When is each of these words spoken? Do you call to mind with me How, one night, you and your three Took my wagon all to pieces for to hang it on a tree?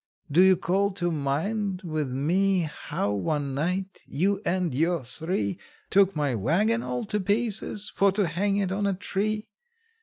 Do 0.31 0.41
you 0.41 0.57
call 0.57 0.89
to 0.93 1.11
mind 1.11 1.83
with 1.83 2.11
me 2.11 2.61
How, 2.61 3.11
one 3.11 3.53
night, 3.53 4.01
you 4.07 4.41
and 4.47 4.73
your 4.73 5.03
three 5.03 5.59
Took 5.91 6.15
my 6.15 6.33
wagon 6.33 6.81
all 6.81 7.05
to 7.05 7.19
pieces 7.19 7.91
for 7.95 8.11
to 8.13 8.25
hang 8.25 8.57
it 8.57 8.71
on 8.71 8.87
a 8.87 8.95
tree? 8.95 9.51